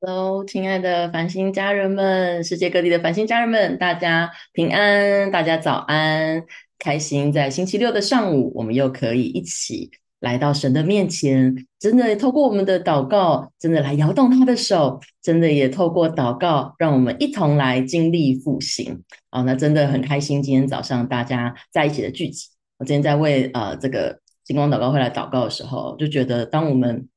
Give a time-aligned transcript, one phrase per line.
[0.00, 6.44] Hello，亲爱的繁星家人们，世界各地的繁星家人们，大家平安，大家早安，
[6.78, 7.32] 开心！
[7.32, 9.90] 在星期六的上午，我们又可以一起
[10.20, 19.02] 来到神的面前，真的透过我们的祷告，真的来摇动他的手，真的也透过祷告，让我们一同来经历复兴。
[19.30, 22.46] 啊，那真的很开心，今天早上大家在一起的聚集。
[22.78, 27.08] 我今天在为呃这个星光祷告会来祷告的时候，就觉得当我们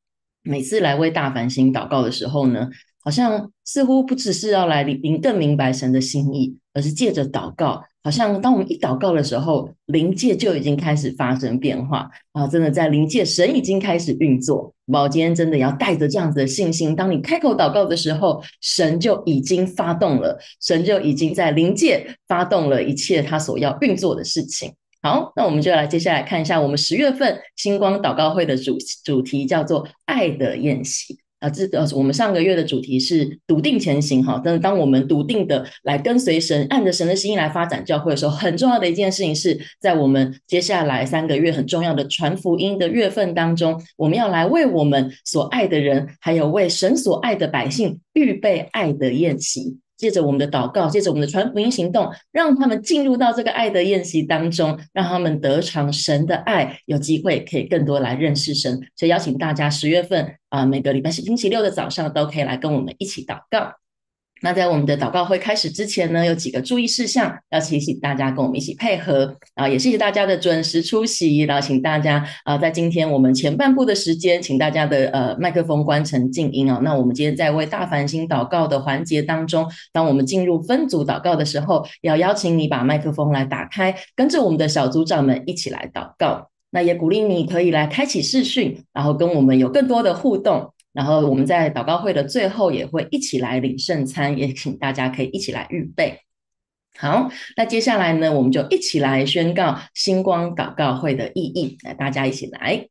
[0.44, 2.70] 每次来为大繁星祷告的时候呢，
[3.04, 12.48] 好像似乎不只是要来灵更明白神的心意，而是借着祷告，好像当我们一祷告的时候，灵界就已经开始发生变化啊！
[12.48, 14.74] 真的在灵界，神已经开始运作。
[14.92, 24.73] 宝今天真的要带着这样子的信心，当你开口祷告的时候，神就已经发动了，神就已经在灵界发动了一切他所要运作的事情。
[25.04, 31.50] 好，那我们就来接下来看一下我们十月份星光祷告会的主主题，叫做“爱的宴席”啊。
[31.50, 34.39] 这呃，我们上个月的主题是“笃定前行”哈。
[34.45, 49.80] 但是当我们笃定的来跟随神，按着神的心意来发展教会的时候，很重要的一件事情是在我们接下来三个月很重要的传福音的月份当中，我们要来为我们所爱的人，还有为神所爱的百姓预备爱的宴席。
[50.02, 58.82] 借着我们的祷告，借着我们的传福音行动，让他们进入到这个爱的宴席当中，让他们得尝神的爱，有机会可以更多来认识神。
[58.96, 63.81] 所以邀请大家十月份啊、每个礼拜星期六的早上都可以来跟我们一起祷告。
[64.42, 71.39] 那在我们的祷告会开始之前呢，有几个注意事项要提醒大家，跟我们一起配合啊，也谢谢大家的准时出席。
[71.42, 76.80] 然后请大家啊，在今天我们前半部的时间，请大家的呃麦克风关成静音啊。
[76.83, 86.50] 那我们今天在为大繁星祷告的环节当中，当我们进入分组祷告的时候，要邀请你把麦克风来打开，跟着我们的小组长们一起来祷告。
[86.72, 90.73] 那也鼓励你可以来开启视讯，然后跟我们有更多的互动。
[90.94, 96.20] 然后我们在祷告会的最后也会一起来领圣餐，也请大家可以一起来预备。
[96.98, 101.77] 好，那接下来呢，我们就一起来宣告星光祷告会的意义。
[101.83, 102.88] 来，大家一起来，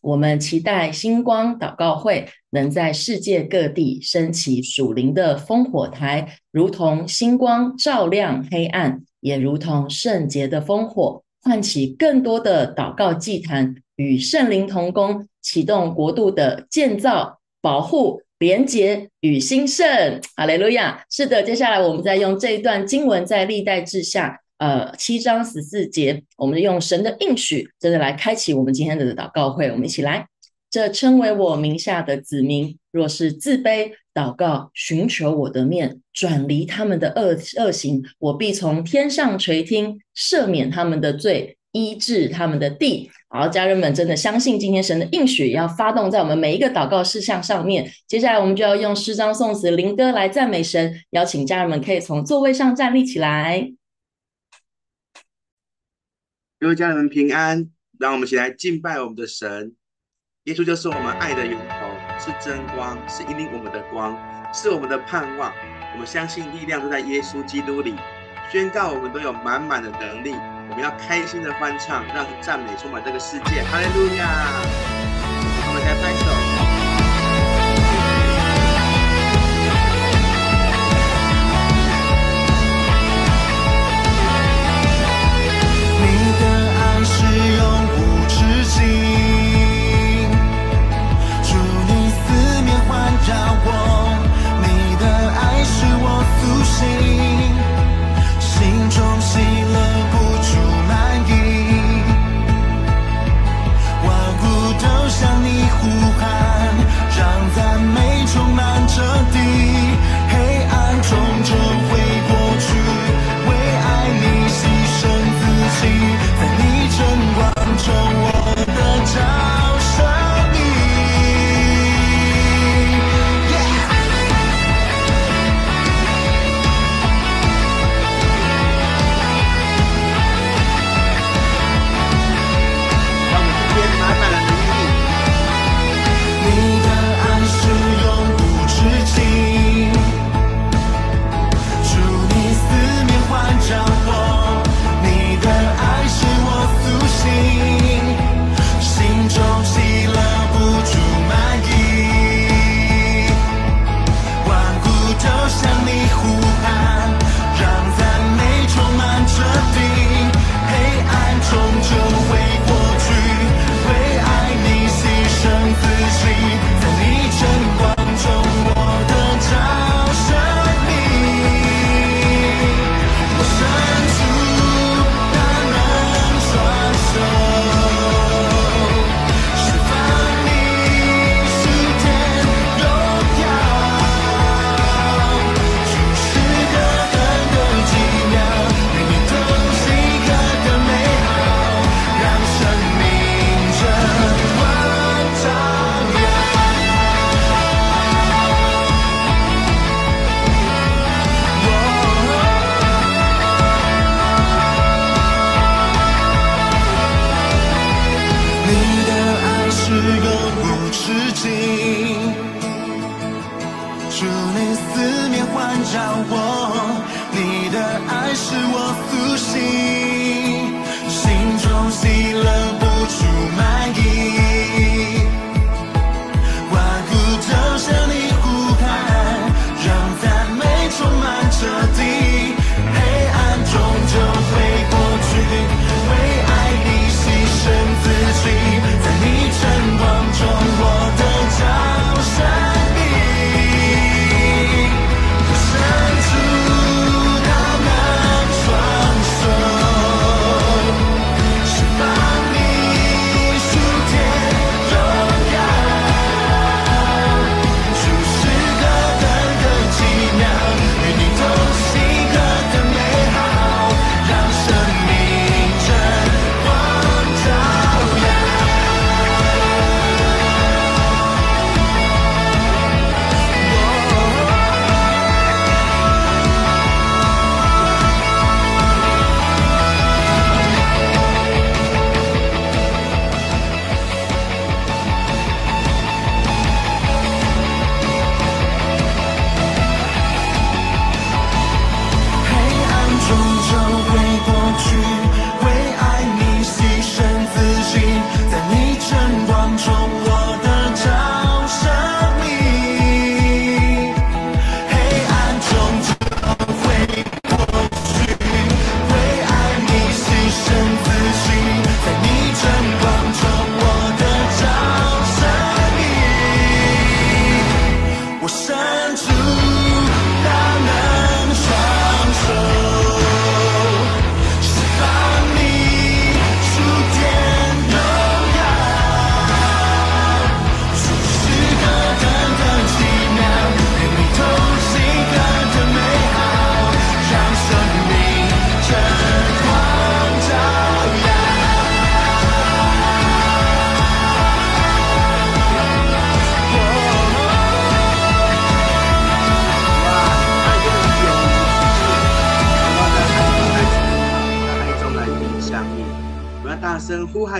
[0.00, 17.41] 我们期待星光祷告会能在世界各地升起属灵的烽火台，如同星光照亮黑暗，也如同圣洁的烽火，唤起更多的祷告祭坛，与圣灵同工，启动国度的建造。
[17.62, 21.04] 保护、廉洁与兴盛，哈利路亚！
[21.08, 29.70] 是的，接下来我们再用这一段经文，在历代志下，呃，七章十四节，我们用神的应许，真的来开启我们今天的祷告会。
[29.70, 30.26] 我们一起来，
[30.68, 43.10] 这称为我名下的子民，若是自卑祷告，寻求我的面，转离他们的恶恶行，我必从天上垂听，赦免他们的罪，医治他们的地。
[43.28, 47.90] 好，家人们，真的相信今天神的应许要发动在我们每一个祷告事项上面。
[48.06, 51.02] 接下来，我们就要用诗章、颂词、灵歌来赞美神。
[51.10, 53.72] 邀请家人们可以从座位上站立起来。
[56.60, 59.74] 各位家人们平安，让我们一起来敬拜我们的神。
[60.44, 61.86] 耶稣就是我们爱的源头，
[62.18, 64.14] 是真光，是引领我们的光，
[64.52, 65.52] 是我们的盼望。
[65.94, 67.94] 我们相信力量都在耶稣基督里，
[68.50, 70.34] 宣告我们都有满满的能力。
[70.72, 73.62] 我们要开心的欢唱，让赞美充满这个世界。
[73.64, 74.24] 哈利路亚！
[75.68, 76.16] 我们来拍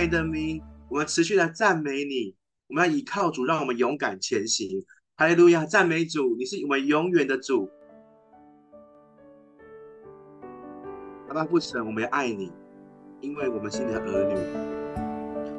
[0.03, 2.35] 你的名，我们持续的赞美你。
[2.67, 4.83] 我们要倚靠主，让我们勇敢前行。
[5.15, 7.69] 哈利路亚，赞美主，你是我们永远的主。
[11.29, 12.51] 阿爸父神，我们要爱你，
[13.21, 14.35] 因为我们是你的儿女。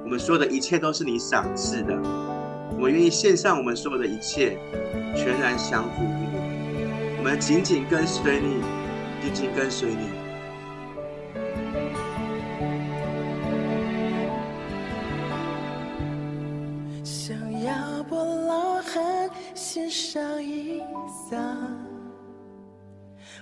[0.02, 1.99] 我们所有的一切都是你赏赐的，
[2.79, 4.58] 我愿意献上我们所有的一切，
[5.17, 7.17] 全然降服于你。
[7.19, 8.60] 我们紧紧跟随你，
[9.22, 10.14] 紧紧跟随你。
[19.75, 21.37] 献上一撒，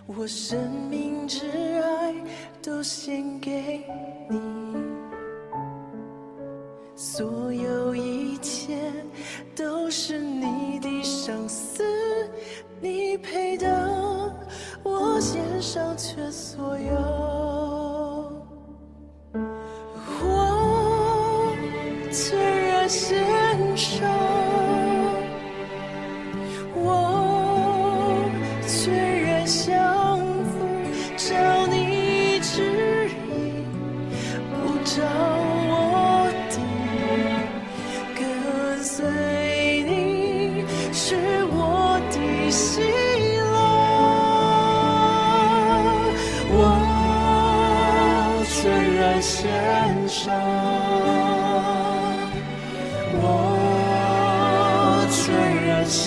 [0.07, 0.59] 我生
[0.89, 1.45] 命之
[1.83, 2.15] 爱
[2.63, 3.85] 都献给
[4.31, 4.41] 你，
[6.97, 8.79] 所有一切
[9.55, 11.85] 都是你的赏赐，
[12.81, 14.35] 你配得，
[14.83, 16.95] 我献上全所有，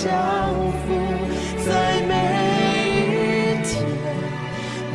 [0.06, 0.86] 交付，
[1.66, 1.70] 在
[2.08, 2.14] 每
[2.92, 3.74] 一天，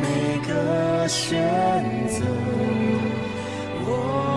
[0.01, 0.05] 每
[0.47, 1.35] 个选
[2.07, 2.23] 择，
[3.85, 4.30] 我。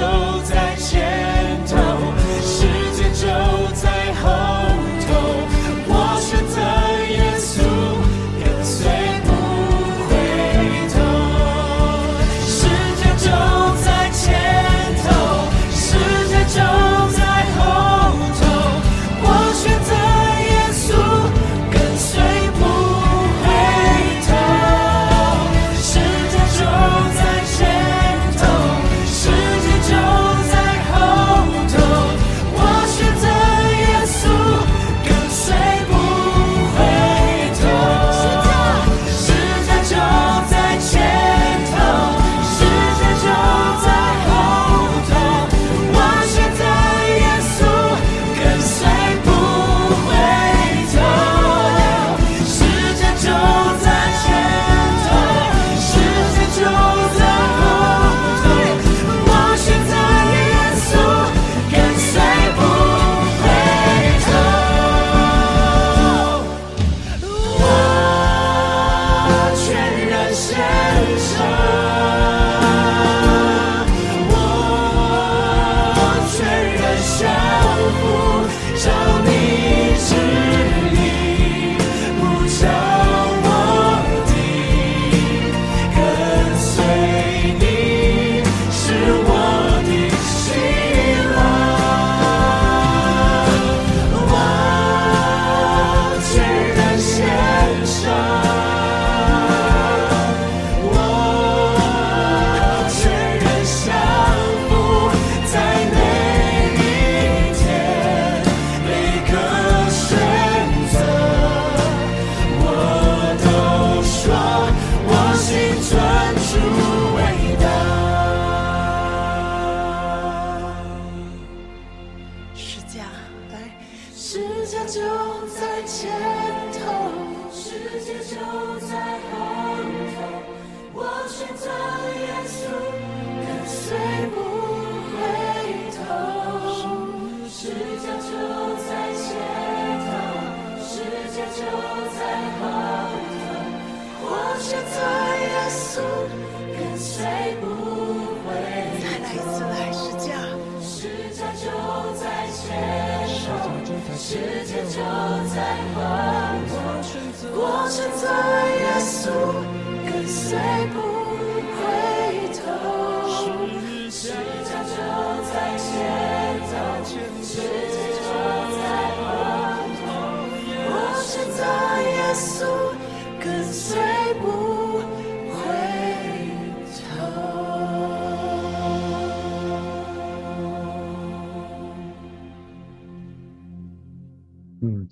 [0.00, 0.29] show.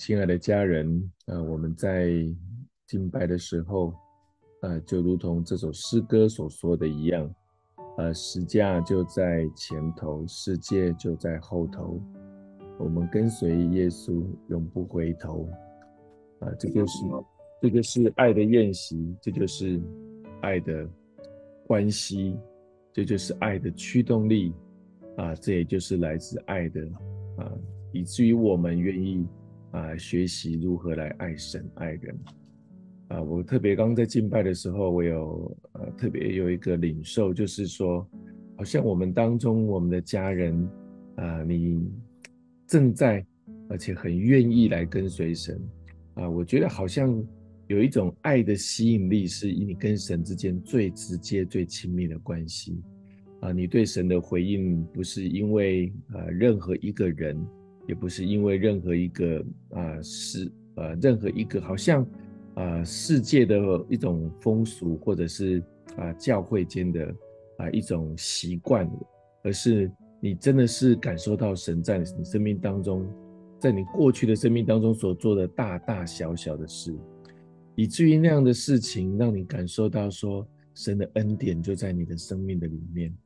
[0.09, 2.09] 亲爱的家人，呃，我们在
[2.87, 3.93] 敬拜的时候，
[4.63, 7.31] 呃，就如同这首诗歌所说的一样，
[7.99, 12.01] 呃，十架就在前头，世界就在后头，
[12.79, 15.47] 我们跟随耶稣，永不回头。
[16.39, 17.05] 啊、呃，这就是
[17.61, 19.79] 这就是爱的宴席，这就是
[20.41, 20.89] 爱的
[21.67, 22.35] 关系，
[22.95, 24.55] 这就是爱的驱动力，
[25.19, 26.81] 啊、呃，这也就是来自爱的，
[27.37, 27.59] 啊、呃，
[27.93, 29.27] 以至于我们愿意。
[29.71, 32.19] 啊，学习如何来爱神爱人
[33.09, 33.23] 啊！
[33.23, 38.09] 我特别刚刚在敬拜的时候，我有呃特别有一个领受，就是说，
[38.57, 40.69] 好像我们当中我们的家人
[41.17, 41.87] 啊，你
[42.67, 43.25] 正在
[43.69, 45.61] 而且很愿意来跟随神
[46.15, 47.23] 啊，我觉得好像
[47.67, 52.81] 有一种爱的吸引力，是你跟神之间最直接、最亲密的关系
[53.41, 53.53] 啊。
[53.53, 57.39] 你对神的回应不是因为啊任何一个人。
[57.89, 62.07] 也不是因为任何一个啊是呃任何一个好像
[62.55, 63.57] 啊世界的
[63.89, 65.63] 一种风俗或者是
[65.97, 67.15] 啊教会间的
[67.57, 68.89] 啊一种习惯，
[69.43, 69.91] 而是
[70.21, 73.09] 你真的是感受到神在你生命当中，
[73.59, 76.95] 在你过去的生命当中所做的大大小小的事，
[77.75, 83.17] 以至于那样的事情让你感受到说神的恩典就在你的生命的里面。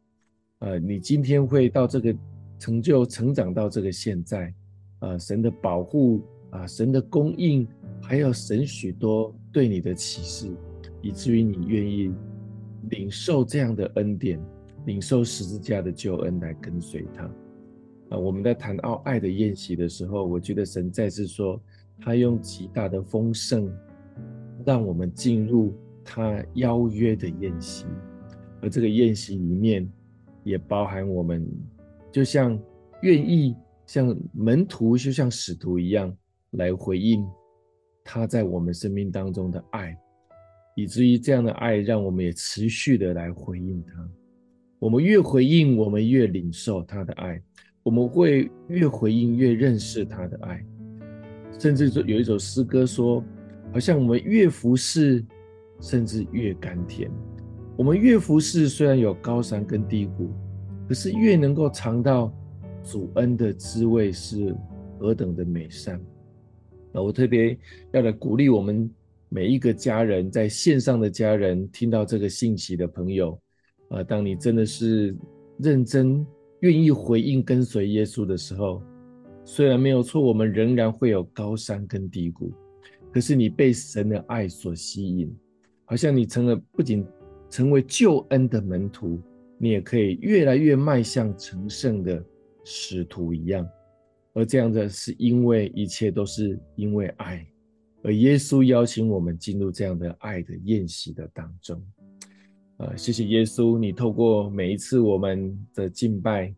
[0.61, 2.15] 呃，你今天会到这个
[2.63, 4.55] 成就、成长到这个现在，
[5.01, 7.67] 啊，神的保护啊，神的供应，
[8.01, 10.49] 还有神许多对你的启示，
[11.01, 12.15] 以至于你愿意
[12.89, 14.41] 领受这样的恩典，
[14.87, 17.25] 领受十字架的救恩来跟随他。
[18.11, 21.61] 啊，我们在谈到爱的宴席的时候，我觉得神再次说，
[21.99, 23.69] 他用极大的丰盛，
[24.65, 27.87] 让我们进入他邀约的宴席，
[28.61, 29.91] 而这个宴席里面，
[30.45, 31.45] 也包含我们，
[32.13, 32.57] 就像
[33.01, 36.15] 愿意像门徒，就像使徒一样，
[36.53, 37.27] 来回应
[38.05, 39.97] 他在我们生命当中的爱，
[40.77, 44.09] 以至于这样的爱，让我们也持续的来回应他。
[44.79, 47.43] 我们越回应，我们越领受他的爱。
[47.85, 50.65] 我们会越回应越认识他的爱，
[51.59, 53.25] 甚至说有一首诗歌说，
[53.73, 55.25] 好像我们越服侍，
[55.81, 57.11] 甚至越甘甜。
[57.77, 60.31] 我们越服侍，虽然有高山跟低谷，
[60.89, 62.33] 可是越能够尝到
[62.83, 64.55] 主恩的滋味是
[64.99, 66.01] 何等的美善。
[66.93, 67.59] 那我特别
[67.93, 68.91] 要来鼓励我们
[69.29, 73.39] 每一个家人，在线上的家人听到这个信息的朋友，
[73.89, 75.17] 啊，当你真的是
[75.59, 76.27] 认真。
[76.61, 78.81] 愿意回应跟随耶稣的时候，
[79.45, 82.53] 虽然没有错，我们仍然会有高山跟低谷。
[83.13, 85.37] 可是你被神的爱所吸引，
[85.85, 87.05] 好像你成了不仅
[87.51, 89.21] 成为救恩的门徒，
[89.63, 92.21] 你也可以越来越迈向成圣的
[92.65, 93.65] 使徒一样。
[94.35, 97.47] 而这样的是因为一切都是因为爱，
[98.03, 101.81] 而耶稣邀请我们进入这样的爱的宴席的当中。
[102.79, 106.53] 啊，谢谢耶稣，你透过每一次我们的敬拜，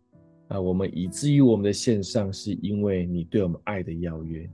[0.48, 4.48] 啊，我们以至于我们的献上，是因为你对我们爱的邀约。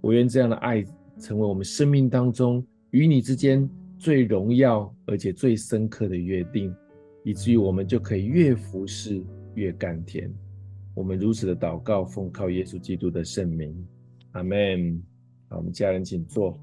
[0.00, 0.84] 我愿这样的爱
[1.20, 6.74] 成为我们生命当中与你之间最荣耀而且最深刻的约定，
[7.24, 9.22] 以至于我们就可以越服侍
[9.54, 10.32] 越甘甜。
[10.94, 13.74] 我们如此的祷告，奉靠耶稣基督的圣名，
[14.32, 15.02] 阿门。
[15.48, 16.58] 好，我们家人请坐。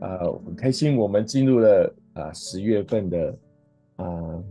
[0.00, 3.38] 啊，很开心，我们进入了啊十月份的。
[3.96, 4.44] 啊，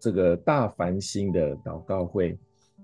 [0.00, 2.34] 这个大繁星的祷告会，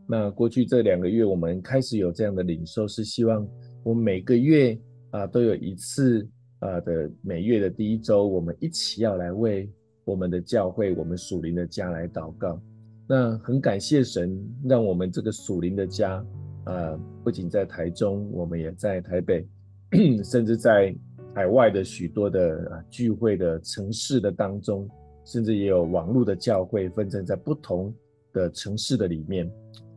[0.06, 3.48] 那过去这两个月，我们开始有这样的领受，是希望
[3.82, 9.66] 我们每个月啊都有一次啊的每月的第一周，我们一起要来为
[10.04, 12.60] 我们的教会、我们属灵的家来祷告。
[13.06, 16.24] 那很感谢神，让我们这个属灵的家
[16.64, 19.46] 啊，不仅在台中，我们也在台北，
[20.24, 20.94] 甚至在
[21.34, 24.88] 海外的许多的啊聚会的城市的当中。
[25.24, 27.94] 甚至也有网络的教会分成在不同
[28.32, 29.48] 的城市的里面，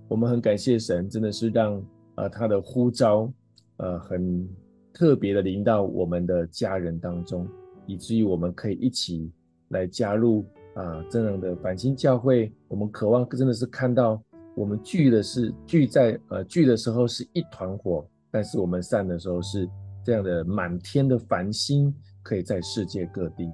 [0.08, 3.34] 我们很感谢神，真的是让呃他的呼召
[3.78, 4.48] 呃很
[4.94, 7.48] 特别的临到我们的家人当中，
[7.88, 9.32] 以至于我们可以一起
[9.70, 12.52] 来加入啊这样的繁星教会。
[12.68, 14.22] 我们渴望真的是看到
[14.56, 19.68] 我们聚的是聚在呃聚的时候是一团火，但是我们散的时候是
[20.04, 23.52] 这样的满天的繁星，可以在世界各地。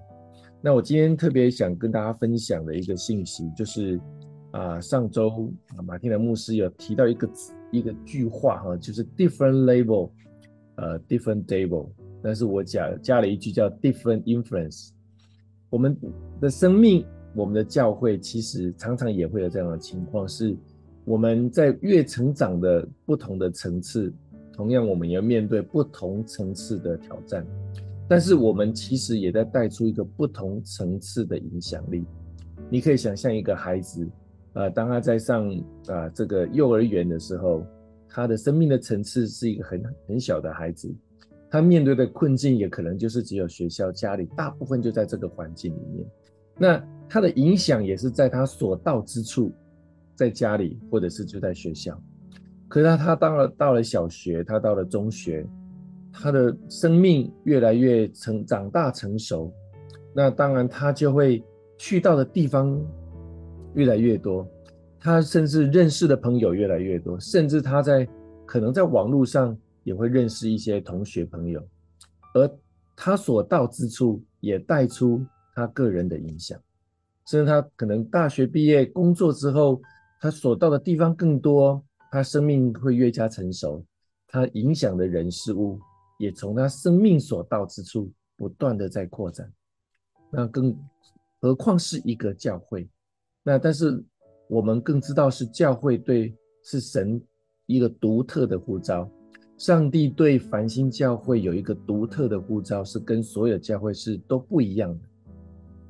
[0.62, 4.00] 那我今天特别想跟大家分享的一个信息，就是
[4.52, 7.30] 啊，上周啊，马丁的牧师有提到一个
[7.71, 10.12] 一个句话哈，就是 different level，
[10.76, 11.89] 呃，different table，
[12.21, 14.89] 但是我加加了一句叫 different influence。
[15.72, 15.98] 我们
[16.42, 17.04] 的生命，
[17.34, 20.56] 我们的教会，其实常常也会有这样的情况，是
[21.06, 24.14] 我们在越成长的不同的层次，
[24.52, 27.48] 同样我们要面对不同层次的挑战。
[28.06, 32.06] 但是我们其实也在带出一个不同层次的影响力。
[32.70, 34.06] 你可以想象一个孩子，
[34.52, 35.50] 呃，当他在上
[35.88, 37.66] 啊、这个幼儿园的时候，
[38.10, 40.94] 他的生命的层次是一个很很小的孩子，
[41.52, 46.04] 他面对的困境也可能就是只有学校、家里，大部分就在这个环境里面。
[46.58, 49.52] 那他的影响也是在他所到之处，
[50.16, 52.02] 在家里或者是就在学校。
[52.68, 55.46] 可是他到了到了小学，他到了中学。
[56.14, 59.50] 他的生命越来越成长大成熟，
[60.14, 61.42] 那当然他就会
[61.78, 62.78] 去到的地方
[63.76, 64.46] 越来越多，
[65.00, 68.06] 他甚至认识的朋友越来越多，甚至他在
[68.46, 71.62] 可能在网络上也会认识一些同学朋友，
[72.34, 72.50] 而
[72.96, 76.60] 他所到之处也带出他个人的影响，
[77.28, 79.82] 甚至他可能大学毕业工作之后，
[80.20, 83.86] 他所到的地方更多，他生命会越加成熟，
[84.28, 85.80] 他影响的人事物。
[86.20, 89.52] 也从他生命所到之处不断的在扩展，
[90.32, 90.72] 那更
[91.41, 92.88] 何况是一个教会？
[93.41, 94.06] 那但是
[94.48, 96.32] 我们更知道是教会对
[96.63, 97.20] 是神
[97.65, 99.10] 一个独特的呼召，
[99.62, 105.00] 上帝对繁星教会有一个独特的呼召，是跟所有教会是都不一样的。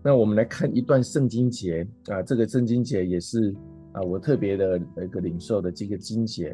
[0.03, 3.55] 那我们来看一段圣经节啊，这个圣经节也是
[3.93, 6.53] 啊我特别的一个领受的这个经节。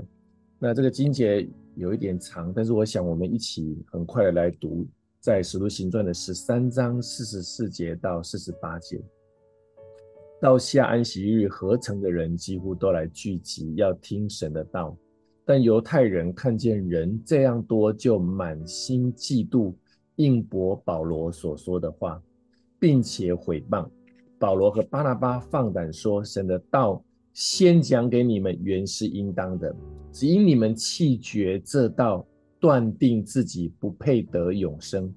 [0.60, 4.86] 那这个经节有一点长，但是我想我们一起很快的来读，
[5.20, 9.02] 在使徒行传的十三章四十四节到四十八节。
[10.40, 14.96] 到下安息日，合成的人几乎都来聚集，要听神的道。
[15.48, 19.74] 但犹太人看见人这样多，就满心嫉妒，
[20.18, 22.22] 应驳保罗所说的话。
[22.80, 23.90] 并且毁谤
[24.38, 29.76] 保罗和巴拿巴，放胆说：“神的道先讲给你们，原是应当的。
[30.12, 32.24] 只因你们弃绝这道，
[32.60, 35.12] 断定自己不配得永生，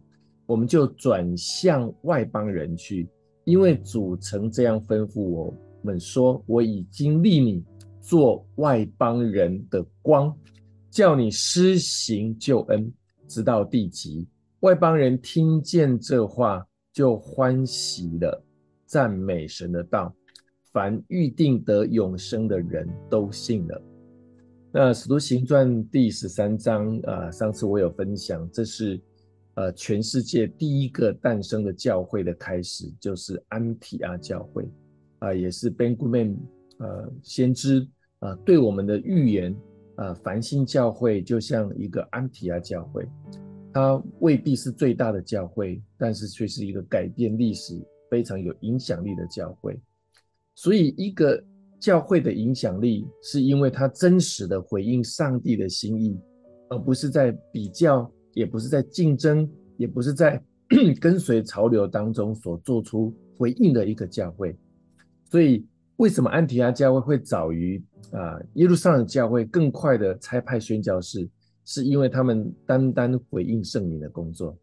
[0.47, 3.07] 我们就转向外邦人去。
[3.45, 7.63] 因为主曾这样吩咐我们说：我已经立你
[8.01, 10.37] 做外邦人的光，
[10.91, 12.93] 叫你施行救恩，
[13.29, 14.27] 直到地极。
[14.61, 18.45] 外邦人听见这话。”就欢喜了，
[18.85, 20.13] 赞美神的道，
[20.73, 23.81] 凡预定得永生的人都信了。
[24.73, 29.01] 那使徒行传第十三章啊、上次我有分享，这是
[29.55, 34.69] 呃全世界第一个诞生的教会的开始，就是安提阿教会
[35.21, 36.35] 啊、也是 Ben Goodman
[36.81, 37.87] 呃先知
[38.19, 39.51] 啊、对我们的预言
[39.95, 43.09] 啊、呃，繁星教会就像一个安提亚教会。
[43.73, 49.81] 它未必是最大的教会，但是却是一个改变历史非常有影响力的教会。
[50.57, 51.43] 所以，一个
[51.79, 56.19] 教会的影响力，是因为它真实的回应上帝的心意，
[56.69, 60.43] 而不是在比较，也不是在竞争，也不是在
[61.01, 64.55] 跟随潮流当中所做出回应的一个教会。
[65.31, 65.65] 所以，
[66.01, 71.29] 为什么安提阿教会会早于啊耶路撒冷教会更快的差派宣教士？
[71.67, 74.57] 是因为他们单单回应圣灵的工作，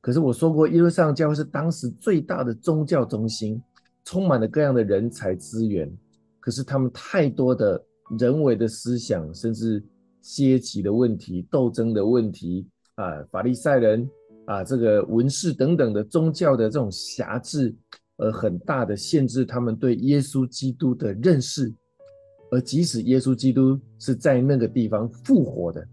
[0.00, 3.60] 可是我说过，耶路撒冷教会是当时最大的宗教中心，
[4.04, 5.92] 充满了各样的人才资源。
[6.38, 7.84] 可是他们太多的
[8.16, 9.84] 人为的思想，甚至
[10.20, 14.08] 阶级的问题、斗争的问题啊，法利赛人
[14.46, 17.74] 啊，这个文士等等的宗教的这种辖制，
[18.18, 21.74] 而很大的限制他们对耶稣基督的认识。
[22.50, 25.84] 而即使耶稣基督是在那个地方复活的。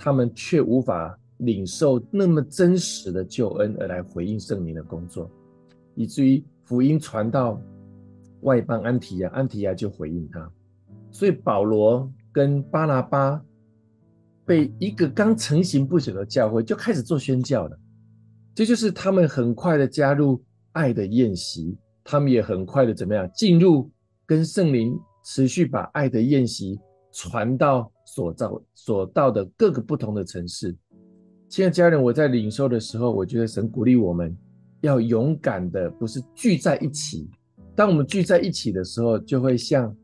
[0.00, 5.28] 他们却无法领受那么真实的救恩，而来回应圣灵的工作，
[5.96, 7.60] 以至于福音传到
[8.42, 10.48] 外邦安提亚，安提亚就回应他。
[11.10, 13.42] 所以保罗跟巴拿巴
[14.46, 17.76] 被一个刚成型不久的教会就开始做宣教了，
[18.54, 20.40] 这就是他们很快的加入
[20.78, 23.90] 爱的宴席，他们也很快的怎么样进入
[24.24, 26.78] 跟圣灵持续把爱的宴席
[27.12, 27.90] 传到。
[28.10, 30.74] 所造所到的各个不同的城市，
[31.50, 34.34] 亲爱的家人，我在领受的时候，我觉得神鼓励我们
[34.80, 37.28] 要勇敢的，不是聚在一起。
[37.76, 39.94] 当我们聚在一起的时候，就会像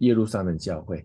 [0.00, 1.02] 耶路撒冷教会，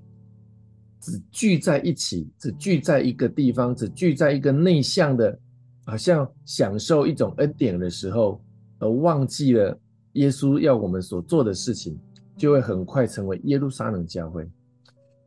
[0.99, 5.39] 只聚在一起，只聚在一个地方，只聚在一个内向的，
[5.85, 8.43] 好像享受一种恩典的时候，
[8.79, 9.77] 而忘记了
[10.13, 11.99] 耶稣要我们所做的事情，
[12.37, 14.47] 就会很快成为耶路撒冷教会。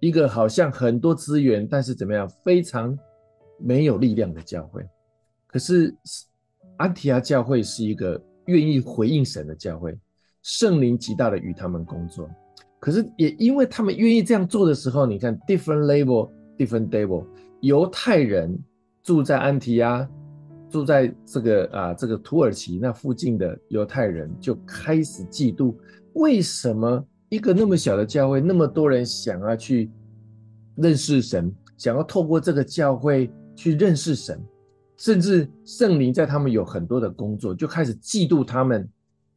[0.01, 2.99] 一个好像很多资源，但是怎么样，非常
[3.59, 4.83] 没有力量的教会。
[5.47, 5.95] 可是
[6.77, 9.99] 安提阿教会是一个愿意回应神的教会，
[10.43, 12.29] 圣灵极大的与他们工作。
[12.79, 17.27] 可是也因为他们愿意这样做的时候，你看 different level, different devil，
[17.61, 18.59] 犹太人
[19.03, 20.09] 住在安提阿，
[20.71, 25.75] 住在这个啊这个土耳其那附近的犹太人就开始嫉妒，
[26.15, 27.05] 为什么？
[27.29, 29.89] 一个那么小的教会，那么多人想要去
[30.75, 34.43] 认识神，想要透过这个教会去认识神，
[34.97, 38.89] 甚至圣灵在他们有很多的工作，就开始嫉妒他们，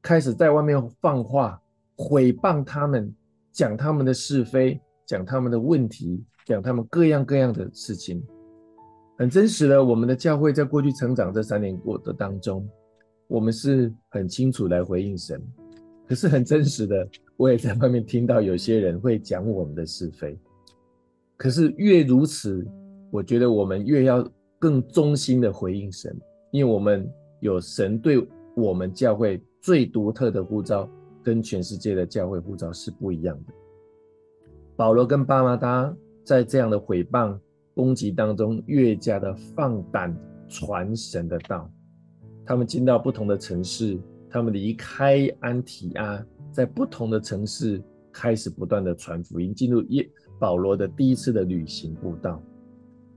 [0.02, 1.62] 开始在外面放话，
[1.96, 3.14] 毁谤他们，
[3.52, 8.24] 讲他们的是非，讲他们的问题，讲他们各样各样的事情。
[9.24, 12.68] 很真实的，我们的教会在过去成长这三年过的当中，
[13.30, 15.42] 我们是很清楚来回应神。
[16.06, 17.08] 可是很真实的，
[17.38, 20.38] 我也在外面听到有些人会讲我们的是非。
[21.38, 22.68] 可是越如此，
[23.12, 26.14] 我觉得我们越要更忠心的回应神，
[26.52, 27.10] 因为我们
[27.40, 30.86] 有神对我们教会最独特的呼召，
[31.24, 33.54] 跟全世界的教会呼召是不一样的。
[34.76, 37.40] 保罗跟巴拿巴在这样的毁谤
[37.76, 40.16] 攻击当中，越加的放胆
[40.48, 41.70] 传神的道。
[42.46, 44.00] 他们进到不同的城市。
[44.30, 47.80] 他们离开安提阿，在不同的城市
[48.12, 50.10] 开始不断的传福音，进入耶
[50.40, 52.42] 保罗的第一次的旅行布道，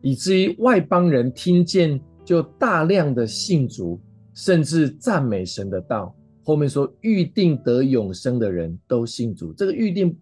[0.03, 3.99] 以至于外邦人听见就大量的信主，
[4.35, 6.15] 甚至赞美神的道。
[6.45, 10.15] 后面说预定得永生的人都信主，这个预定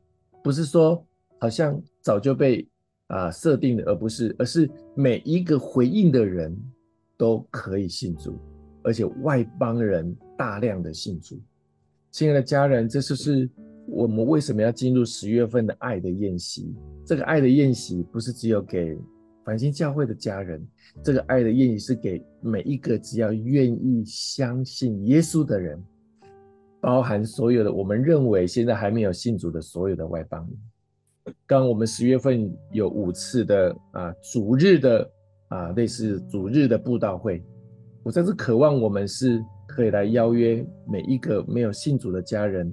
[0.44, 1.05] 不是说
[1.40, 2.64] 好像早就被
[3.09, 6.57] 啊设定的，而不是，而是每一个回应的人
[7.17, 8.38] 都可以信主，
[8.83, 11.40] 而且外邦人大量的信主。
[12.11, 13.49] 亲爱的家人，这就是
[13.87, 16.75] 我们为什么要进入十月份的爱的宴席。
[17.05, 18.97] 这个爱的宴席不是只有给
[19.45, 20.67] 繁星教会的家人，
[21.03, 25.83] 这个爱的宴席是给每一个只要愿意相信耶稣的人。
[26.81, 30.59] 包含所有的，我们认为现在还没有信主的所有的外邦人。
[31.47, 35.11] 刚我们十月份有五次的啊主日的
[35.49, 37.43] 啊类似主日的布道会，
[38.03, 42.73] 我真是渴望我们是可以来邀约每一个没有信主的家人，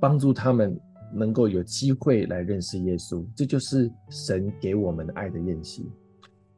[0.00, 0.78] 帮助他们
[1.12, 3.24] 能够有机会来认识耶稣。
[3.36, 5.86] 这就是神给我们爱的宴席。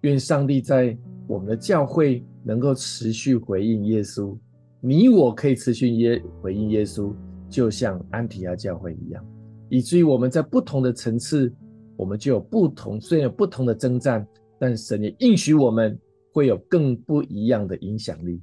[0.03, 0.97] 愿上帝在
[1.27, 4.37] 我们的教会能够持续回应耶稣。
[4.81, 7.13] 你我可以持续耶回应耶稣，
[7.49, 9.25] 就像安提阿教会一样，
[9.69, 11.53] 以至于我们在不同的层次，
[11.97, 14.27] 我们就有不同，虽然有不同的征战，
[14.59, 15.99] 但神也应许我们
[16.33, 18.41] 会有更不一样的影响力。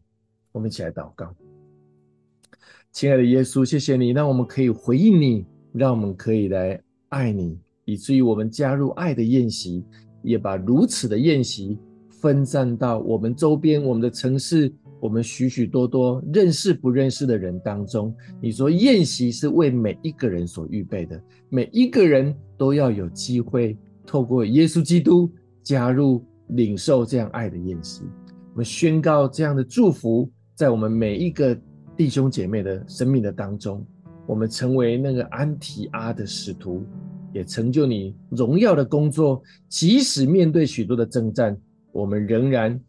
[0.51, 1.33] 我们一起来祷告，
[2.91, 9.83] 亲爱的耶稣，谢谢你让我们可以回应你，让我们可以来爱你，以至于我们加入爱的宴席，
[10.21, 14.73] 也把如此的宴席分散到我们周边，我们的城市。
[15.03, 25.29] 我们许许多多认识不认识的人当中，你说宴席是为每一个人所预备的，每一个人都要有机会透过耶稣基督
[25.61, 28.03] 加入领受这样爱的宴席。
[28.53, 31.53] 我们宣告这样的祝福在我们每一个
[31.97, 33.85] 弟兄姐妹的生命的当中，
[34.25, 36.81] 我们成为那个安提阿的使徒，
[37.33, 39.43] 也成就你荣耀的工作。
[39.67, 41.57] 即使面对许多的征战，
[41.91, 42.79] 我们仍然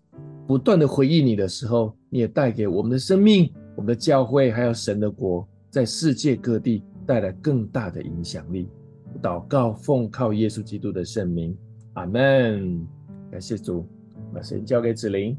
[0.46, 1.94] 不断的回应你的时候。
[2.10, 8.68] 你也带给我们的生命、我们的教会，还有神的国，在世界各地带来更大的影响力。
[9.20, 11.56] 祷告，奉靠耶稣基督的圣名，
[11.94, 12.86] 阿门。
[13.32, 13.84] 感谢主，
[14.32, 15.36] 把神交给子灵。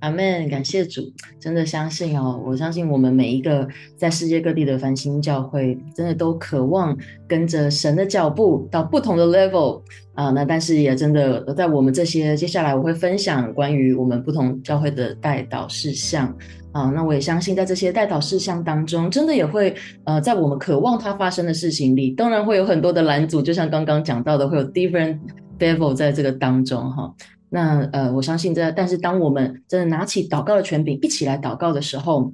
[0.00, 1.02] 阿门，感谢主，
[1.40, 9.82] 真的相信哦，我相信我们每一个在世界各地的繁星教会，真的都渴望跟着神的脚步到不同的 level
[10.14, 16.36] 啊、那但是也真的在我们这些接下来我会分享关于我们不同教会的代祷事项
[16.72, 25.18] 啊、那我也相信在这些代祷事项当中，真的也会呃在我们渴望它发生的事情里，当然会有很多的拦阻，就像刚刚讲到的，会有 different
[25.58, 27.12] devil 在这个当中哈。
[27.50, 32.32] 那呃，我相信这，但是当我们真的拿起祷告的权柄，一起来祷告的时候，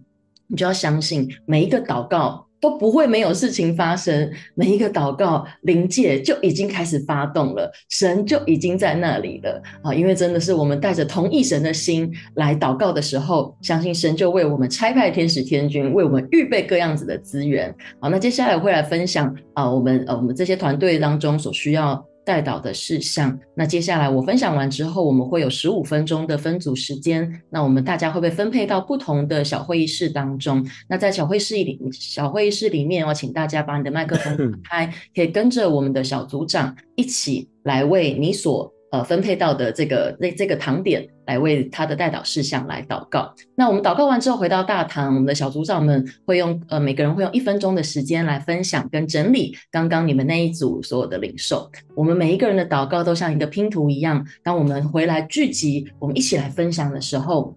[0.49, 9.95] 你就要相信，每一个祷告都不会没有事情发生，每一个祷告灵界就已经开始发动了，神就已经在那里了啊！
[9.95, 17.75] 因为真的是我们带着同一神的心来祷告的时候，相信神就为我们差派天使天军，为我们预备各样子的资源。
[18.01, 22.05] 好，那接下来我会来分享啊，我们呃，我们这些团队当中所需要。
[22.25, 23.39] 代导的事项。
[23.55, 27.43] 那接下来我分享完之后，我们会有十五分钟的分组时间。
[27.51, 30.67] 那我们大家会被分配到不同的小会议室当中。
[30.89, 38.74] 那在小会议室里，小会议室里面，我请大家把你的麦克风打开，可以跟着我们的小组长一起来为你所。
[38.95, 43.35] 呃，分配到的这个那这个堂点来为他的代祷事项来祷告。
[43.57, 51.69] 那我们祷告完之后回到大堂，我们的小组长们会用呃每个人会用一分钟的时间来分享跟整理刚刚你们那一组所有的领受。
[51.97, 57.53] 我们每一个人的祷告都像一个拼图一样，当我们回来聚集，我们一起来分享的时候，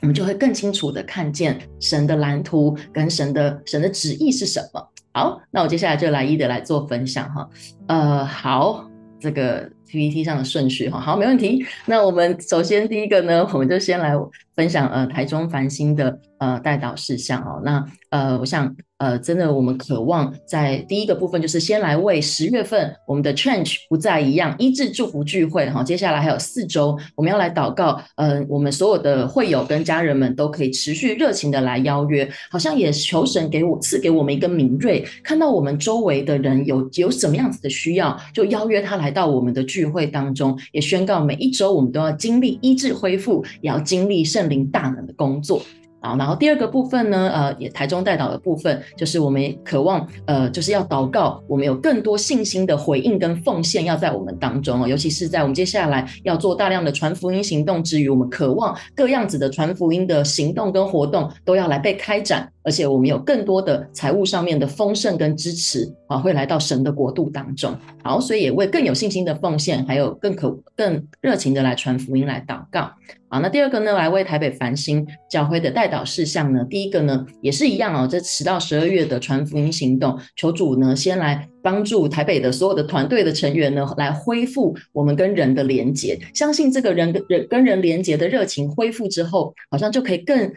[0.00, 4.88] 我们就会更清楚的看见神的蓝图跟神的神的旨意是什么。
[5.12, 7.46] 好，那我接下来就来一的来做分享哈。
[7.88, 8.88] 呃，好，
[9.20, 9.70] 这个。
[9.88, 11.64] PPT 上的顺序哈，好，没问题。
[11.86, 14.12] 那我们首先第一个呢，我们就先来
[14.54, 17.62] 分享呃台中繁星的呃代导事项哦。
[17.64, 18.76] 那呃，我想。
[18.98, 25.84] 呃，真的，我们渴望在第一个部分，就是先来为十月份我们的 Change 不再一样医治祝福聚会哈。
[25.84, 28.00] 接下来还有四周，我们要来祷告。
[28.16, 45.62] 呃，我们所有的会友跟家人们都可以持续热情的来邀约，好像也求神给我赐给我们一个敏锐，看到我们周围的人有有什么样子的需要，就邀约他来到我们的聚会当中，也宣告每一周我们都要经历医治恢复，也要经历圣灵大能的工作。
[46.00, 62.48] 好，然后第二个部分呢，呃，也台中代祷的部分，就是我们渴望，呃，就是要祷告，我们有更多信心的回应跟奉献要在我们当中哦，尤其是在我们接下来要做大量的传福音行动之余，我们渴望各样子的传福音的行动跟活动都要来被开展。
[62.68, 67.74] 而且我们有更多的财务上面的丰盛跟支持啊，会来到神的国度当中。
[68.04, 72.90] 好，所以也为更有信心的奉献，还有更可更热情的来传福音来祷告。
[73.30, 90.52] 好，那第二个呢，来为台北繁星教会的代祷事项呢，第一个呢也是一样哦，这十到十二月的传福音行动，求主呢先来帮助台北的所有的团队的成员呢，来恢复我们跟人的连结，相信这个人跟人跟人连结的热情恢复之后，好像就可以更。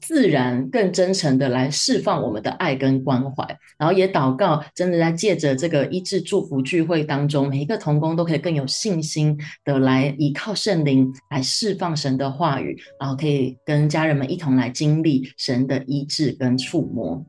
[0.00, 3.44] 自然、更真诚的来释放我们的爱跟关怀，
[3.78, 17.24] 然后也祷告，真的在借着这个医治祝福聚会当中，每一个童工都可以更有信心的来依靠圣灵来释放神的话语，然后可以跟家人们一同来经历神的医治跟触摸。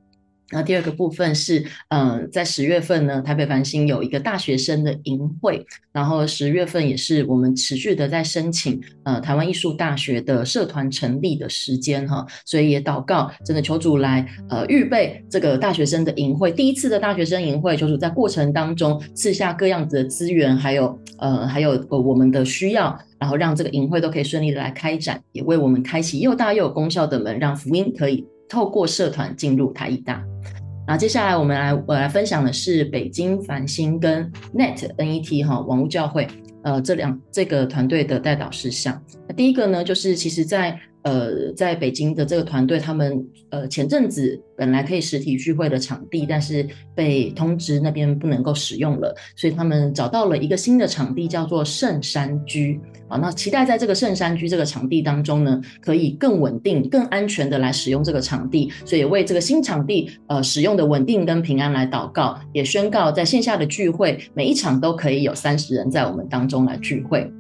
[0.50, 28.28] 然后第二个部分是，嗯、呃，在十月份呢，台北繁星有一个大学生的营会，然后十月份也是我们持续的在申请，呃，台湾艺术大学的社团成立的时间哈，所以也祷告，真的求主来，呃，预备这个大学生的营会，第一次的大学生营会，求主在过程当中赐下各样子的资源，还有，呃，还有呃我们的需要，然后让这个营会都可以顺利的来开展，也为我们开启又大又有功效的门，让福音可以。
[28.48, 30.24] 透过社团进入台艺大，
[30.88, 36.28] 那接下来我们来我来分享的是北京繁星跟 Net NET 哈网络教会，
[36.64, 39.02] 呃这两这个团队的代导事项。
[39.28, 52.80] 那第一个呢，就是其实在呃在北京的这个团队，他们呃前阵子本来可以实体聚会的场地，但是被通知那边不能够使用了，所以他们找到了一个新的场地，叫做圣山居。
[53.08, 67.32] 啊，那期待在这个圣山居这个场地当中呢，可以更稳定、更安全的来使用这个场地，所以为这个新场地呃使用的稳定跟平安来祷告，也宣告在线下的聚会每一场都可以有三十人在我们当中来聚会。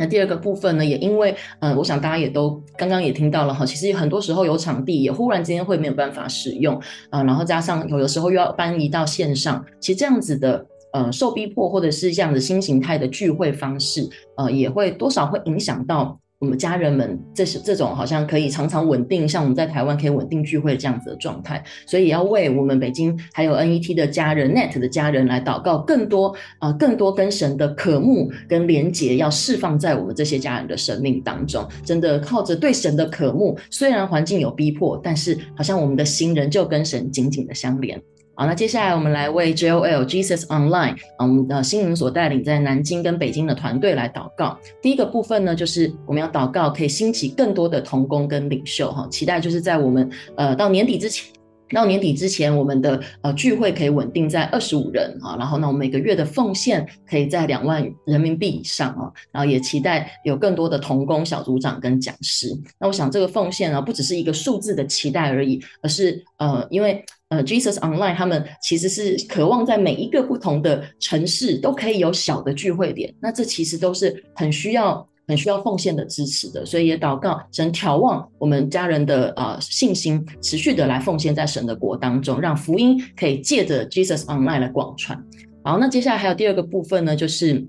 [0.00, 6.74] 那第二个部分呢，也因为嗯、我想大家也都刚刚也听到了哈，其实很多时候有场地也忽然之间会没有办法使用
[7.10, 10.66] 啊、然后加上有的时候又要搬移到线上，其实这样子的。
[10.92, 31.62] 呃，受逼迫或者是这样的新形态的聚会方式，呃，也会多少会影响到我们家人们，这是这种好像可以常常稳定，像我们在台湾可以稳定聚会这样子的状态，所以要为我们北京还有 NET 的家人、Net 的家人来祷告，更多啊、更多跟神的渴慕跟连结，要释放在我们这些家人的生命当中。
[31.84, 38.00] 真的靠着对神的渴慕，虽然环境有逼迫，但是好像我们的心仍旧跟神紧紧的相连。
[38.40, 44.58] 好，那接下来我们来为 JOL Jesus Online，嗯，呃，心灵所带领在南京跟北京的团队来祷告。
[44.80, 51.30] 第一个部分呢，就是我们要祷告，可以兴起更多的同工跟领袖哈，期待就是在我们呃到年底之前。
[51.72, 62.48] 到年底之前，我们的呃聚会可以稳定在二十五人啊，然后呢，我们每个月的奉献可以在两万人民币以上啊，然后也期待有更多的同工小组长跟讲师。
[62.80, 75.04] 那我想这个奉献呢，不只是一个数字的期待而已，而是呃，因为呃，Jesus Online 他们其实是渴望在每一个不同的城市都可以有小的聚会点，那这其实都是很需要。
[75.28, 85.16] 很需要奉献的支持的，所以也祷告神挑旺我们家人的、呃、信心，持续的来奉献在神的国当中，让福音可以借着 Jesus Online 来广传。
[85.62, 87.64] 好，那接下来还有第二个部分呢，就是。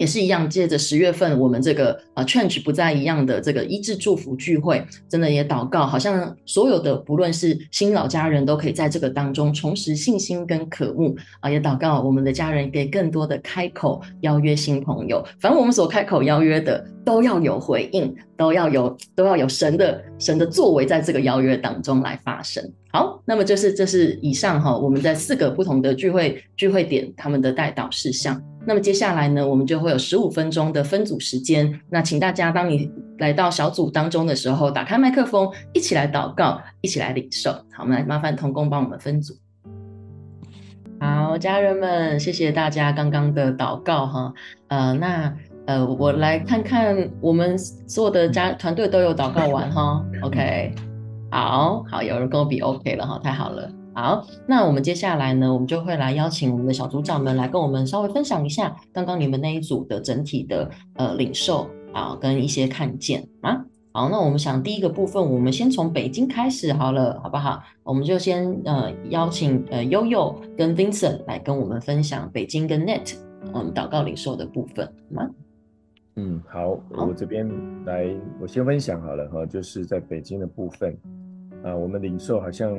[0.00, 22.62] 也是一样，借着十月份我们这个啊 Change 不再一样的这个一致祝福聚会，真的也祷告，好像所有的不论是新老家人都可以在这个当中重拾信心跟渴慕啊，也祷告我们的家人给更多的开口邀约新朋友，反正我们所开口邀约的都要有回应，都要有都要有神的神的作为在这个邀约当中来发生。
[22.92, 28.40] 好，那么就是这是以上哈，我们在四个不同的聚会聚会点他们的代祷事项。
[28.64, 31.80] 那么接下来呢，我们就会有十五分钟的分组时间。
[31.88, 32.88] 那请大家，当你
[33.18, 37.50] 来到小组当中的时候，打开麦克风，一起来祷告，一起来领受。
[37.72, 39.34] 好，我们来麻烦童工帮我们分组。
[41.00, 44.32] 好，家人们，谢谢大家刚刚的祷告哈。
[44.68, 45.34] 呃，那
[45.70, 50.04] 呃，我来看看我们所有的家团队都有祷告完哈。
[50.20, 50.74] OK，
[51.30, 53.70] 好好，有人跟我比 OK 了哈，太好了。
[53.94, 63.64] 好，那我们接下来呢，我们就会来邀请我们的小组长们来跟我们稍微分享一下刚刚你们那一组的整体的呃领受啊，跟一些看见啊。
[63.92, 67.62] 好，那我们想第一个部分，我们先从北京开始好了，好不好？
[67.84, 73.14] 我们就先呃邀请呃悠悠跟 Vincent 来跟我们分享北京跟 Net
[73.54, 75.30] 嗯祷告领受的部分，好吗？
[76.22, 77.48] 嗯，好，好我这边
[77.86, 80.94] 来，我先分享好了哈，就是在北京的部分
[81.62, 82.78] 啊，我们领受好像。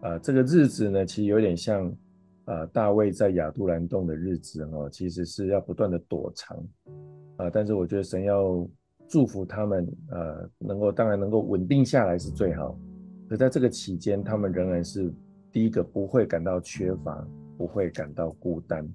[0.00, 1.88] 啊、呃，这个日子呢，其实有点像
[2.44, 6.56] 啊、呃，大卫在亚杜兰洞的日子哈，其实是要不断的躲藏
[7.36, 7.50] 啊、呃。
[7.50, 8.64] 但是我觉得神要
[9.08, 12.78] 祝福他们，呃，能够当然能够稳定下来是最好
[13.28, 15.12] 可在这个期间，他们仍然是
[15.50, 17.26] 第一个不会感到缺乏，
[17.56, 18.88] 不会感到孤单，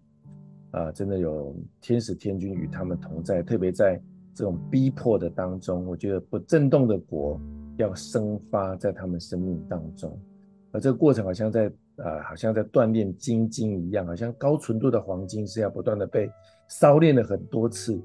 [0.74, 3.42] 啊，真的有天使天君与他们同在。
[3.42, 4.00] 特别在
[4.34, 7.40] 这种逼迫的当中，我觉得不震动的国
[7.78, 10.20] 要生发在他们生命当中，
[10.72, 16.28] 而这个过程好像在呃，好像在锻炼金金一样，好像高纯度的黄金是要不断的被
[16.68, 18.02] 烧炼了很多次。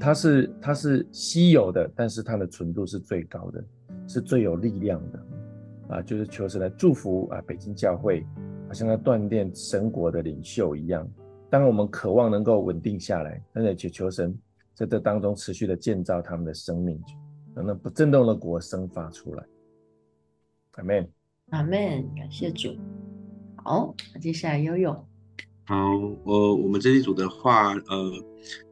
[0.00, 3.62] 它是它是稀有的，但是它的纯度是最高的，
[4.06, 6.02] 是最有力量的啊！
[6.02, 8.24] 就是求神来祝福啊，北京教会
[8.66, 11.06] 好像在锻炼神国的领袖一样。
[11.50, 14.38] 当我们渴望能够稳定下来，但是求求神
[14.74, 17.00] 在这当中持续的建造他们的生命，
[17.54, 19.44] 让那不震动的国生发出来。
[20.72, 21.08] 阿门，
[21.50, 22.76] 阿门，感谢主。
[23.56, 24.92] 好，那接下来悠悠。
[25.64, 25.76] 好，
[26.24, 28.12] 我我们这一组的话，呃，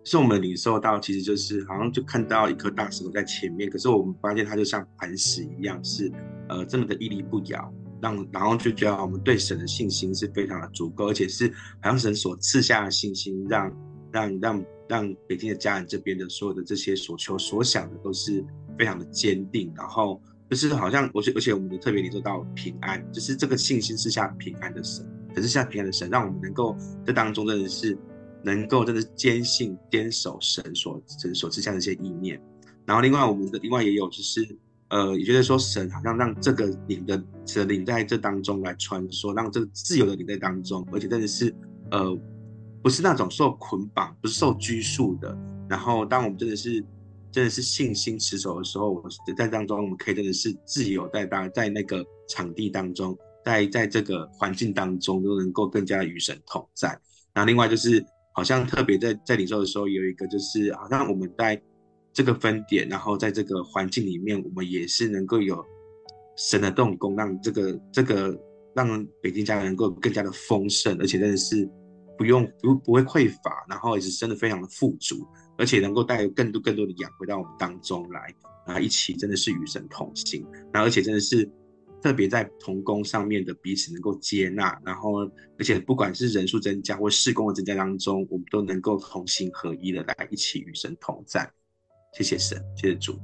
[0.04, 6.10] 是我们领受到，其实就是好像就看到一颗大石头在前面，可是我们发现它就像磐石一样，是
[6.48, 11.48] 呃这么的屹立不摇，让然后就觉得我们对神的信心是非常的足够，而且是
[11.80, 13.72] 好像神所赐下的信心，让
[14.12, 18.44] 让让让北京的家人这边的所有的这些所求所想的都是
[18.78, 25.04] 非常的坚定，然后就是好像而且而且我们的特别领受到平安，就是这个信心是下平安的神。
[25.34, 27.98] 可是像平安的神，让我们能够在当中真的是
[28.42, 32.40] 能够真的坚信坚守神所神所赐下的这些意念。
[32.86, 34.46] 然后另外我们的另外也有就是
[34.88, 41.54] 呃，也觉得说神好像让这个灵的神灵在这当中来穿梭，让这个自由的灵在当中，而且真的是
[41.90, 42.18] 呃
[42.82, 45.36] 不是那种受捆绑，不是受拘束的。
[45.68, 46.84] 然后当我们真的是
[47.30, 49.02] 真的是信心持守的时候，我
[49.36, 53.16] 在当中我们可以真的是自由在当在那个场地当中。
[53.44, 56.88] 在在这个环境当中都能够更加与神同在。
[57.32, 61.54] 然后另外就是好像特别在在领受的时候有一个就是好像我们在
[62.16, 65.62] 这个分点，然后在这个环境里面，我们也是能够有
[66.38, 68.34] 神的动工，让这个这个
[68.74, 71.68] 让北京家能够更加的丰盛，而且真的是
[72.16, 75.26] 不用不不会匮乏，然后也是真的非常的富足，
[75.58, 78.34] 而且能够带有更多更多的养回到我们当中来，
[78.66, 80.42] 然后一起真的是与神同行，
[80.72, 81.46] 然后而且真的是。
[82.02, 85.24] 特别在同工上面的彼此能够接纳，然后
[85.58, 91.50] 而且不管是人数增加或事工的增加当中，我们都能够同心合一的来一起与神同在。
[92.16, 93.18] 谢谢神，谢谢主，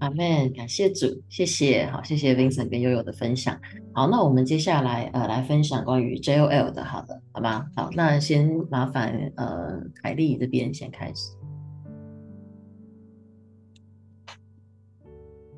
[0.00, 3.56] 阿门，感谢主，谢谢，好，谢谢 Vincent 跟悠悠的分享。
[3.92, 7.64] 好，那我们接下来呃来分享关于 JOL 的，好的，好吧？
[7.76, 11.30] 好，那先麻烦呃凯丽这边先开始。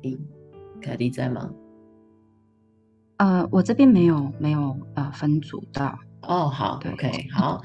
[0.03, 0.15] 咦，
[0.79, 1.49] 凯丽在吗？
[3.17, 7.59] 呃，我这边没有没有呃分组到哦，好，OK，好，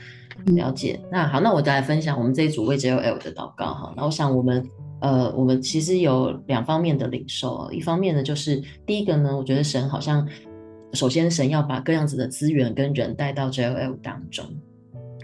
[0.46, 0.98] 了解。
[1.10, 3.92] 那好，那我再来分享我们这一组为 JOL 的祷告哈。
[3.94, 4.66] 那我想我们
[5.02, 10.26] 呃，我们其实有两方面的领受，一方面呢就是第一个呢，我觉得神好像
[10.92, 14.46] 首先神要把各样子的资源跟人带到 JOL 当中，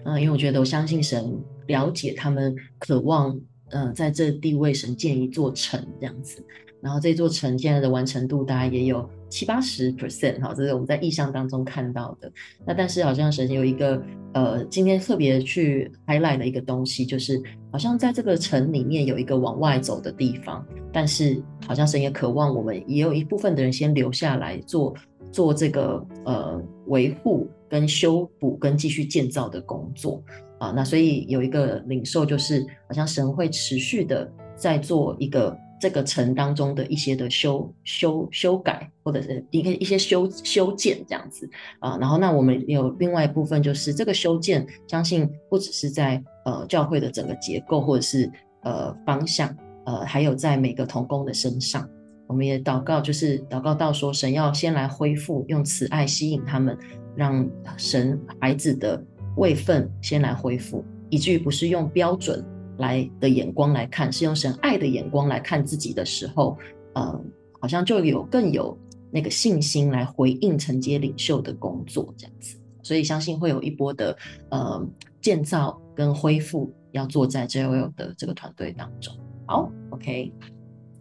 [0.05, 1.33] 嗯、因为我觉得我相信神
[1.69, 3.31] 了解他们渴望，
[3.71, 6.45] 嗯、呃，在这地位神建一座城这样子。
[6.81, 12.31] 然后这座城现在的完成度大概也有七八十 percent 哈，这是我们在异象当中看到的。
[12.67, 14.03] 那但是好像神有一个
[14.33, 24.95] 呃，今天特别去 highlight 的一个东西，就是好像在这个城里面有一个往外走的地方，但是好像神也渴望我们也有一部分的人先留下来做
[25.31, 30.23] 做这个呃维护跟修补跟继续建造的工作
[30.59, 30.73] 啊。
[30.75, 35.57] 那所以有一个领受就是好像神会持续的在做一个。
[35.81, 41.49] 这个城当中的一些的修修修改，或者是一个一些修修建这样子
[41.79, 48.31] 啊，然后那我们有另外一部分就是这个修建，相信不只是在呃教会的整个结构或者是
[48.63, 49.55] 呃方向，
[49.87, 51.89] 呃还有在每个童工的身上，
[52.27, 56.77] 我们也祷告，就是祷告到说神要先来恢复，用慈爱吸引他们，
[57.15, 59.03] 让神孩子的
[59.37, 62.45] 位分先来恢复，以至于不是用标准。
[62.79, 66.57] 来的眼光来看，是用神爱的眼光来看自己的时候，
[66.95, 67.21] 呃，
[67.61, 68.77] 好像就有更有
[69.11, 74.17] 那个信心来回应承接领袖的工作这样子，所以相信会有一波的
[74.51, 74.87] 呃
[75.21, 79.15] 建造跟恢复要做在 JOL 的这个团队当中。
[79.47, 80.33] 好，OK，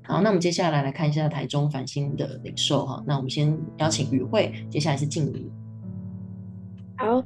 [0.04, 5.52] 好，那我们接下来来看一下台中繁星的领袖哈，那我们先邀请宇慧，接下来是静怡。
[6.98, 7.24] 好。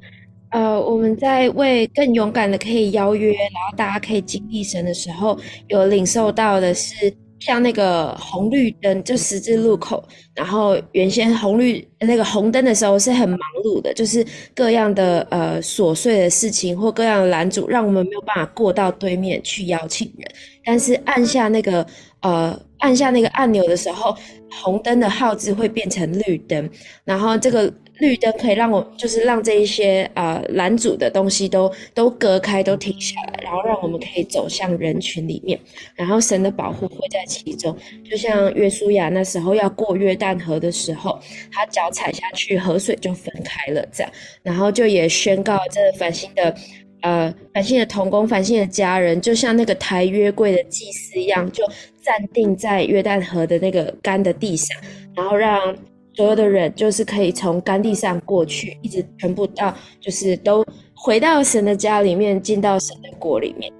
[0.51, 5.37] 呃，我们在为更勇敢的可以邀约，然后大家可以经历神的时候，
[5.67, 6.93] 有领受到的是
[7.39, 10.03] 像那个红绿灯，就十字路口，
[10.35, 20.31] 然后原先红绿那个红灯的时候是很忙碌的，就是各样的呃琐碎的事情或各样的拦阻，让我们没有办法过到对面去邀请人。
[20.65, 21.85] 但是按下那个
[22.19, 24.13] 呃按下那个按钮的时候，
[24.61, 26.69] 红灯的号志会变成绿灯，
[27.05, 27.73] 然后这个。
[28.01, 35.57] 绿灯可以让我，就是让这一些呃拦阻的东西都都隔开，都停下来，然后让我们可以走向人群里面，
[35.93, 37.77] 然后神的保护会在其中。
[38.03, 41.19] 就像约书亚那时候要过约旦河的时候，
[41.51, 46.55] 他脚踩下去，河水就分开了，这样，然后就也宣告这繁星的
[47.01, 51.63] 呃繁星的同工、繁星的家人，就像那个抬约柜的祭司一样，就
[52.01, 54.75] 站定在约旦河的那个干的地上，
[55.15, 55.75] 然后让。
[56.21, 60.63] 所有的人就是可以从干地上过去，一直全部到，就是都
[60.93, 63.73] 回到神的家里面，进到神的国里面。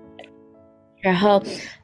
[1.02, 1.40] 然后，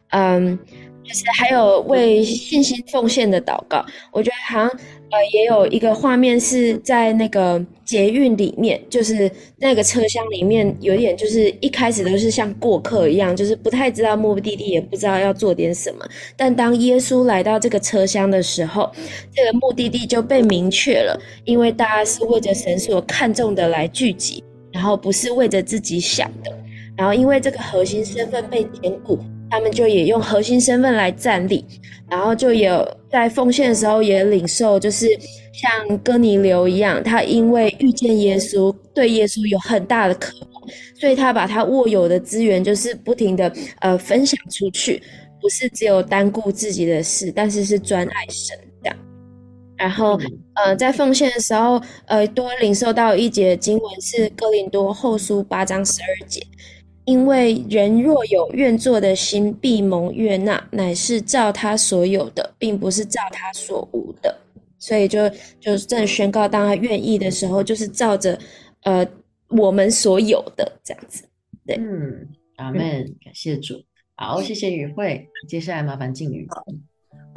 [0.09, 0.57] 嗯，
[1.03, 4.79] 就是还有为信心奉献的祷告，我觉得好像。
[5.09, 16.05] 呃，也有一个画面是在那个捷运里面，就是那个车厢里面，有点就是一开始都是像过客一样，就是不太知道目的地，也不知道要做点什么。
[16.35, 18.91] 但当耶稣来到这个车厢的时候，
[19.33, 24.43] 这个目的地就被明确了，因为大家是为着神所看重的来聚集，
[24.73, 26.51] 然后不是为着自己想的。
[26.97, 29.17] 然后因为这个核心身份被填补。
[29.49, 31.63] 他们就也用核心身份来站立，
[32.09, 35.07] 然后就有在奉献的时候也领受，就是
[35.53, 40.63] 像哥尼流一样，他因为遇见耶稣，对耶稣有很大的渴望，
[40.99, 45.01] 所以他把他握有的资源，就是不停的呃分享出去，
[45.41, 48.97] 不是只有单顾自己的事，但是是专爱神这样。
[49.77, 50.19] 然后
[50.55, 56.41] 呃在奉献的时候，呃多领受到一节经文是哥林多后书八章十二节。
[57.07, 64.37] 因为人若有愿做的心，必蒙悦纳，乃是照他所有的，并不是照他所无的。
[64.77, 68.37] 所以就就正宣告，当他愿意的时候，就是照着
[68.83, 69.07] 呃
[69.47, 71.23] 我们所有的这样子。
[71.65, 72.27] 对，嗯，
[72.57, 73.81] 阿门，感谢主。
[74.15, 75.29] 好，谢谢宇慧。
[75.47, 76.45] 接下来麻烦静宇。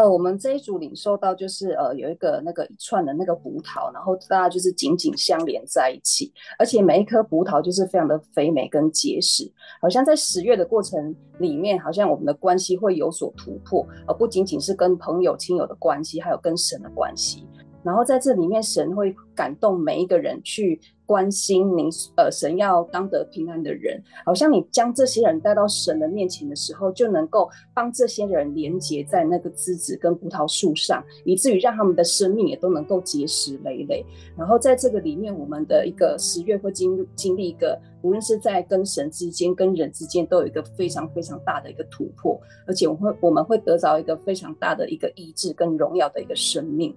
[0.01, 17.46] 呃，我们这一组领受到就是呃有一个那个一串的那个葡萄，然后大家就是紧紧相连在一起，而且每一颗葡萄就是非常的肥美跟结实，好像在十月的过程里面，好像我们的关系会有所突破，而不仅仅是跟朋友亲友的关系，还有跟神的关系。
[17.82, 20.80] 然后在这里面，神会感动每一个人去。
[21.10, 34.06] 关心您，呃，神要当得平安的人，好像你将这些人带到神的面前的时候，就能够帮这些人连接在那个枝子跟葡萄树上，以至于让他们的生命也都能够结实累累。
[34.38, 46.94] 然后在这个里面，我们的一个十月会经经历一个，无论是在跟神之间、跟人之间，都有一个非常非常大的一个突破，而且我会我们会得着一个非常大的一个医治跟荣耀的一个生命。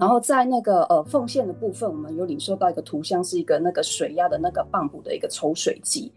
[0.00, 6.10] 然后在那个呃奉献的部分，我们有领受到一个图像，是一个那个水压的那个泵浦的一个抽水机。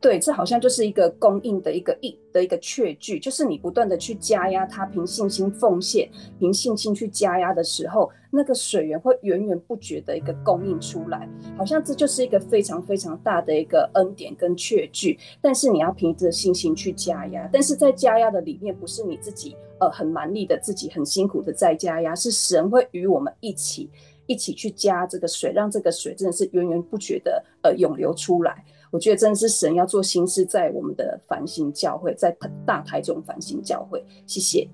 [0.00, 15.18] 对，这好像就是一个供应的一个一的一个确据，就是你不断的去加压它，凭信心奉献，凭信心去加压的时候，那个水源会源源不绝的一个供应出来，好像这就是一个非常非常大的一个恩典跟确据。
[15.42, 23.90] 但是你要凭着信心去加压，但是在加压的里面，不是你自己呃很蛮力的自己很辛苦的在加压，是神会与我们一起
[24.26, 28.64] 一起去加这个水，让这个水真的是源源不绝的呃涌流出来。
[28.90, 32.36] 我觉得真的是神要做新事，在我们的繁星教会，在
[32.66, 34.68] 大台中繁星教会，谢谢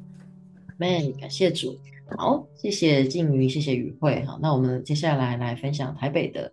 [0.78, 1.76] ，Man，感谢主，
[2.16, 6.52] 好，谢谢静瑜，谢谢宇慧，好，那我们接下来来分享台北的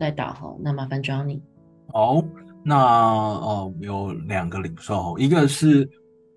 [0.00, 1.40] 在祷哈，那麻烦 Johnny，
[1.86, 2.22] 好，
[2.64, 5.88] 那呃有两个领受，一个是。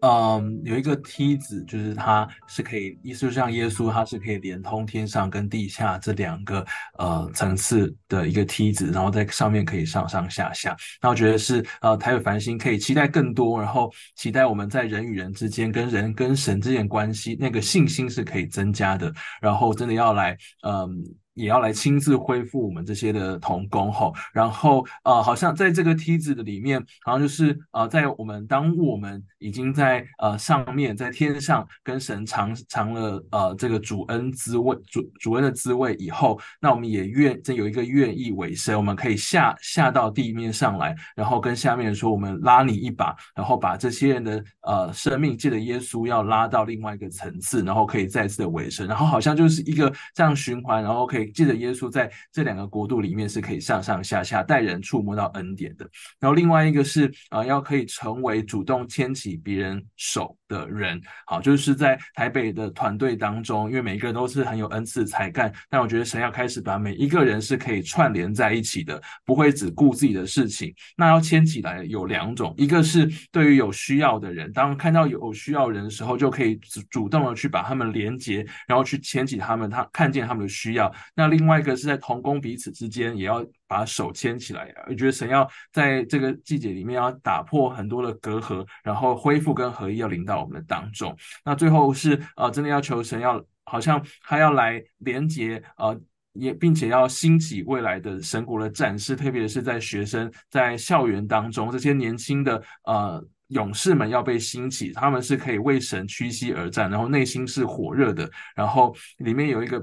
[0.05, 6.63] 嗯，有一个梯子，就是它是可以，意思就像耶稣，它是可以连通天上跟地下这两个
[6.99, 10.77] 呃层次的一个梯子，然后在上面可以上上下下。
[11.01, 21.03] 那我觉得是呃台北繁星可以期待更多，然后期待我们在人与人之间，跟人跟神之间关系那个信心是可以增加的，然后真的要来嗯。
[21.35, 51.24] 也要来亲自恢复我们这些的童工吼，然后呃，好像在这个梯子的里面，好像就是呃，在我们当我们已经在呃上面在天上跟神尝尝了呃这个主恩滋味主主恩的滋味以后，那我们也愿这有一个愿意委身，我们可以下下到地面上来，然后跟下面说，我们拉你一把，然后把这些人的呃生命借着耶稣要拉到另外一个层次，然后可以再次的委身，然后好像就是一个这样循环，然后可以。
[51.25, 55.89] 以借着耶稣在这两个国度里面是可以上上下下带人触摸到恩典的。
[56.19, 61.01] 然后另外一个是啊、呃，要可以成为主动牵起别人手的人。
[61.25, 70.73] 好，就是在台北的团队当中，因为每一个人都是很有恩赐才干，但我觉得神要开始把每一个人是可以串联在一起的，不会只顾自己的事情。
[70.95, 80.93] 那要牵起来有两种，一个是对于有需要的人，当看到有需要人的时候，就可以主主动的去把他们连接，然后去牵起他们，他看见他们的需要。
[81.15, 84.73] 那另外一个是在同工彼此之间，也要把手牵起来。
[84.87, 91.15] 我觉得神要在这个季节里面要打破很多的隔阂，然后恢复跟合一，要临到我们的当中。
[91.43, 95.99] 那最后是呃，真的要求神要，好像他要来连接呃。
[96.37, 109.81] 也并且要兴起未来的神国的战士，特别是在学生在校园当中，这些年轻的呃勇士们要被兴起，他们是可以为神屈膝而战，然后内心是火热的，然后里面有一个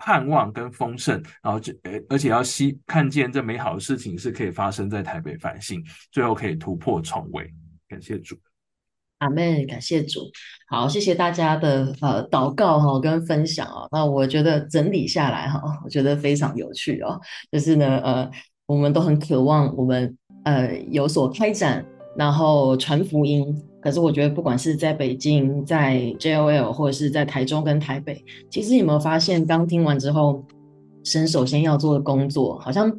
[0.00, 1.72] 盼望跟丰盛，然后就
[2.08, 7.52] 而且要希看见这美好的事情是可以发生在台北繁星，最后可以突破重围。
[7.86, 8.34] 感谢主。
[9.18, 10.22] 阿门，感谢主。
[10.70, 13.86] 好，谢谢大家的呃祷告哈跟分享哦。
[13.92, 17.20] 那我觉得整理下来哈，我觉得非常有趣哦。
[17.52, 18.30] 就是呢，呃，
[18.64, 21.84] 我们都很渴望我们呃有所开展，
[22.16, 23.54] 然后传福音。
[23.80, 30.44] 可是我觉得不管是在北京、在 JOL 或者是在台中跟台北，其实有没有发现，刚听完之后，
[31.04, 32.94] 神首先要做的工作，好像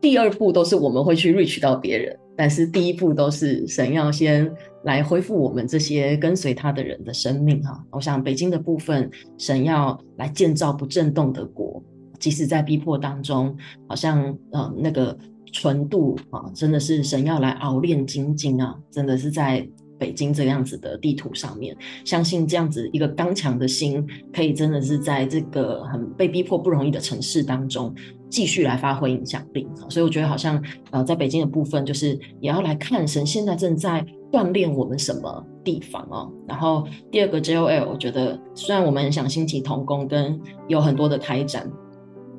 [0.00, 2.16] 第二步都是我们会去 reach 到别人。
[2.36, 4.48] 但是第一步都是神要先
[4.84, 7.84] 来恢复我们这些跟随他的人的生命哈。
[7.90, 11.82] 我想北京的部分，神要来建造不震动的国，
[12.20, 13.56] 即使在逼迫当中，
[13.88, 15.18] 好像呃那个
[15.50, 19.68] 纯度啊，真的是神要来熬炼精进啊，真的是在
[19.98, 27.94] 北京这样子的地图上面，相信这样子一个刚强的心，可以真的是在这个很被逼迫不容易的城市当中。
[28.30, 32.08] 继续来发挥影响力，所以我觉得好像呃，在北京的部分，就是
[32.40, 36.30] 也要来看神现在正在锻炼我们什么地方哦。
[36.46, 40.38] 然后第二个 JOL，我觉得虽然我们很想兴起同工跟
[40.68, 41.66] 有很多的开展，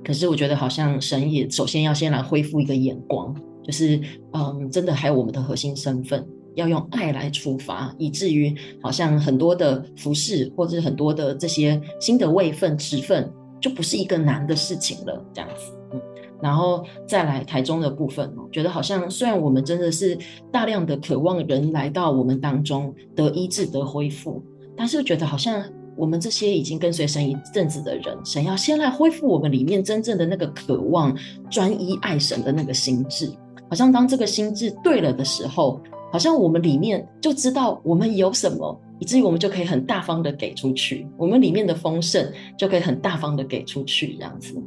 [0.04, 4.00] 可是我觉得好像神也首先要先来恢复一个眼光，就是
[4.34, 6.24] 嗯，真的还有我们的核心身份
[6.56, 15.74] 要用爱来出发，以至于好像很多的服饰或者是很多的这些新的位份职份，就不是一个难的事情了，这样子。
[15.94, 16.02] 嗯
[16.42, 20.18] 然后再来台中的部分，觉得好像虽然我们真的是
[20.50, 24.42] 大量的渴望人来到我们当中得医治得恢复，
[24.74, 25.62] 但是觉得好像
[25.98, 31.14] 我们这些已经跟随神一阵子的人，神要先来恢复我们里面真正的那个渴望、
[31.50, 33.30] 专一爱神的那个心智。
[33.70, 35.82] 好像当这个心智对了的时候，
[36.12, 44.62] 好像我们里面就知道我们有什么，以至于我们就可以很大方的给出去，我们里面的丰盛就可以很大方的给出去，这样子。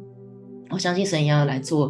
[0.70, 1.86] 我相信神也要来做，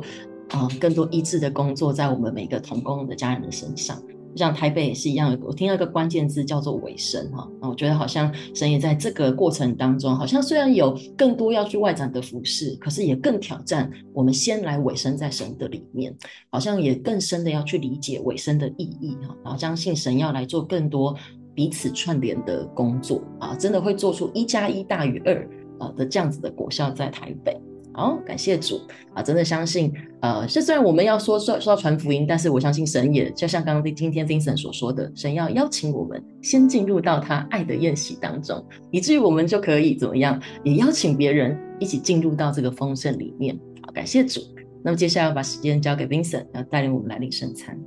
[0.49, 4.03] 啊、呃，更多医治的工作在我们每个同工的家人的身上。
[4.35, 7.49] 像台北也是一样，我听到一个关键字叫做尾声哈。
[7.61, 16.15] 那我觉得好像神也在这个过程当中，好像虽然有更多要去外展的服事，可是也更挑战我们先来尾声在神的里面，
[16.51, 19.37] 好像也更深的要去理解尾声的意义哈。
[19.45, 21.15] 然后相信神要来做更多
[21.55, 27.55] 彼此串联的工作啊，真的会做出一加一大于二啊的这样子的果效在台北。
[27.95, 28.81] 好，感谢主
[29.13, 29.23] 啊！
[29.23, 43.55] 真的相信，呃，是虽然我们要说说说要传福音，但是我相信神也就像刚刚今天 Vincent 所说的，神要邀请我们先进入到他爱的宴席当中，以至于我们就可以怎么样，也邀请别人一起进入到这个丰盛里面。
[43.83, 44.41] 好，感谢主。
[44.83, 47.79] 那么接下来要把时间交给 Vincent，要带领我们来领圣餐。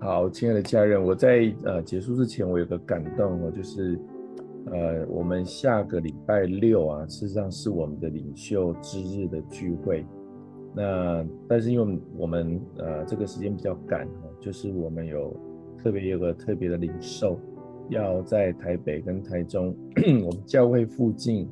[0.00, 3.98] 好，亲爱的家人，我在呃结束之前，我有个感动哦，就是。
[4.72, 10.04] 呃，我们下个礼拜六啊，事实上是我们的领袖之日的聚会。
[10.74, 14.08] 那但是因为我们呃这个时间比较赶，
[14.40, 15.34] 就是我们有
[15.78, 17.38] 特别有个特别的领袖，
[17.90, 21.48] 要在台北跟台中我们教会附近，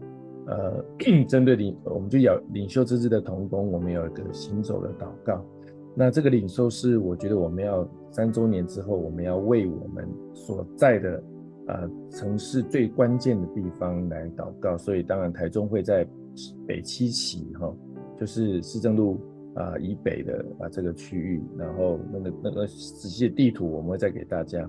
[0.47, 0.85] 呃，
[1.29, 5.45] 针对领我们就要领袖之日的同工，我们有一个行走的祷告。
[5.95, 11.23] 那这个领袖是我觉得我们要三周年之后，我们要为我们所在的。
[11.67, 16.07] 呃，城市最关键的地方来祷告，所以当然台中会在
[16.67, 17.75] 北七期哈，
[18.19, 19.19] 就是市政路
[19.55, 24.69] 啊、以北的啊这个区域，然后那个那个仔细的地图我们会再给大家，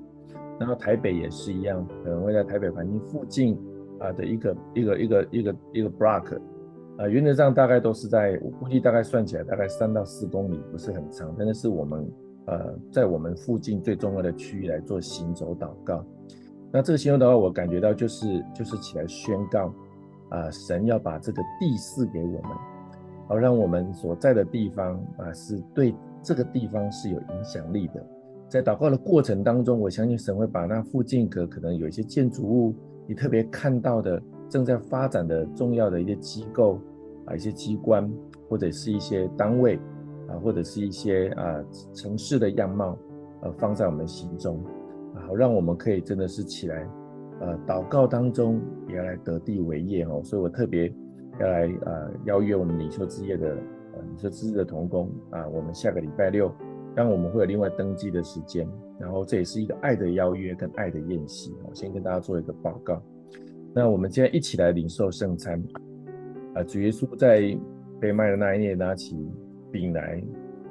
[0.57, 3.57] 然后台北也是一样，可能会在台北环境附近
[3.99, 6.39] 啊的一个一个一个一个一个 block，
[6.97, 12.07] 啊原则上大概都是在我估计大概算起来大概三到四公里，不是很长，但是是我们
[12.45, 16.05] 呃在我们附近最重要的区域来做行走祷告。
[16.75, 19.73] 那这个行动的话，我感觉到就是就是起来宣告，
[20.27, 22.51] 啊，神要把这个地赐给我们，
[23.29, 28.05] 好让我们所在的地方啊，是对这个地方是有影响力的。
[28.49, 32.75] 在祷告的过程当中，我相信神会把那附近可可能有一些建筑物，
[33.07, 36.77] 你特别看到的正在发展的重要的一些机构
[37.23, 38.11] 啊，一些机关，
[38.49, 39.79] 或者是一些单位
[40.27, 41.63] 啊，或者是一些啊
[41.93, 42.97] 城市的样貌，
[43.43, 44.59] 呃，放在我们心中，
[45.27, 46.87] 好让我们可以真的是起来。
[47.41, 50.89] 呃，祷告当中也要来得地为业哦，所以我特别
[51.37, 53.49] 要来呃邀约我们领袖之夜的
[53.93, 56.49] 呃领袖之日的同工啊，我们下个礼拜六，
[56.95, 58.65] 让我们会有另外登记的时间，
[58.97, 63.03] 然后这也是一个爱的邀约跟爱的宴席，我先跟大家做一个报告。
[63.73, 65.61] 那我们今天一起来领受圣餐
[66.53, 67.53] 啊，主耶稣在
[67.99, 69.13] 被卖的那一夜拿起
[69.73, 70.23] 饼来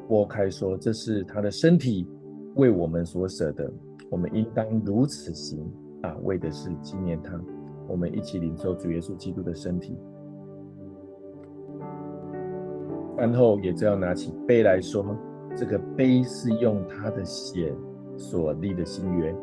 [0.09, 2.09] 拨开说，这是他的身体
[2.55, 3.70] 为我们所舍的，
[4.11, 5.65] 我们应当如此行。
[6.03, 7.41] 啊，为的是纪念他，
[7.89, 9.97] 我们一起领受主耶稣基督的身体。
[13.17, 15.17] 饭后也只要拿起杯来说，
[15.57, 17.75] 这个杯是用他的血
[18.19, 19.35] 所立的新约，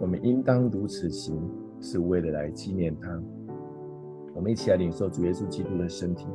[0.00, 1.38] 我们应当如此行，
[1.82, 3.22] 是为了来纪念他。
[4.34, 6.26] 我们一起来领受主耶稣基督的身体，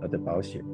[0.00, 0.64] 他的宝血。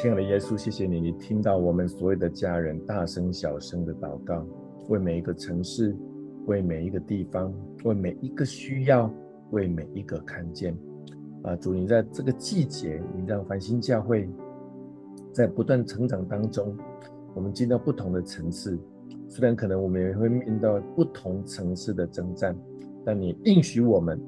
[0.00, 4.42] 亲爱的耶稣，谢谢你，你听到我们所有的家人大声小声的祷告，
[4.88, 5.94] 为每一个城市，
[6.46, 7.52] 为每一个地方，
[7.84, 9.12] 为每一个需要，
[9.50, 10.74] 为每一个看见。
[11.42, 14.26] 啊，主，你在这个季节，你让繁星教会
[15.34, 16.74] 在不断成长当中，
[17.34, 18.78] 我们进到不同的层次。
[19.28, 22.56] 虽然可能我们也会面对不同层次的征战，
[23.04, 24.18] 但你应许我们，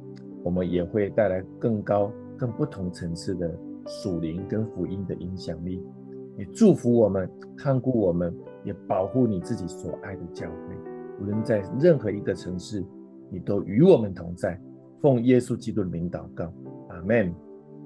[0.45, 3.51] 我们也会带来更高、更不同层次的。
[3.87, 5.83] 属灵跟福音的影响力，
[6.39, 10.77] 也祝福我们，看顾我们，也保护你自己所爱的教会。
[11.21, 12.85] 无论在任何一个城市，
[13.31, 14.61] 你都与我们同在。
[15.01, 16.53] 奉耶稣基督的名祷告，
[16.89, 17.35] 阿门。